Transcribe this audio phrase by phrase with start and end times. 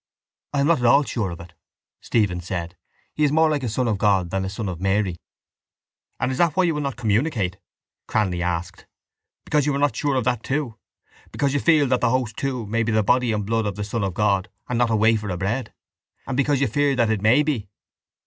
[0.55, 1.53] —I am not at all sure of it,
[1.99, 2.75] Stephen said.
[3.13, 5.17] He is more like a son of God than a son of Mary.
[6.19, 7.59] —And is that why you will not communicate,
[8.07, 8.87] Cranly asked,
[9.45, 10.75] because you are not sure of that too,
[11.31, 13.83] because you feel that the host, too, may be the body and blood of the
[13.83, 15.71] son of God and not a wafer of bread?
[16.25, 17.69] And because you fear that it may be?